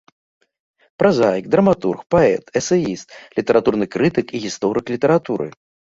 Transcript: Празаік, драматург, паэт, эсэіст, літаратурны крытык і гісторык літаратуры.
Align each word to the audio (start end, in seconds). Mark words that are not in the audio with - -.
Празаік, 1.01 1.45
драматург, 1.55 2.01
паэт, 2.15 2.43
эсэіст, 2.61 3.07
літаратурны 3.41 3.85
крытык 3.97 4.27
і 4.37 4.45
гісторык 4.47 4.85
літаратуры. 4.95 5.47